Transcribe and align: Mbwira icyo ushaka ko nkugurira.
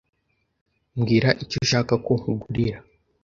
Mbwira 0.97 1.29
icyo 1.43 1.57
ushaka 1.63 1.93
ko 2.05 2.11
nkugurira. 2.19 2.77